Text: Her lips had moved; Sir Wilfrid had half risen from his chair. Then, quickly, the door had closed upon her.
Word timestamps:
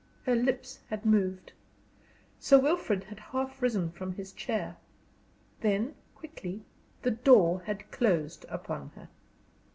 Her 0.23 0.35
lips 0.35 0.79
had 0.89 1.05
moved; 1.05 1.51
Sir 2.39 2.57
Wilfrid 2.57 3.03
had 3.03 3.19
half 3.19 3.61
risen 3.61 3.91
from 3.91 4.13
his 4.15 4.31
chair. 4.33 4.75
Then, 5.59 5.93
quickly, 6.15 6.63
the 7.03 7.11
door 7.11 7.61
had 7.67 7.91
closed 7.91 8.43
upon 8.49 8.89
her. 8.95 9.09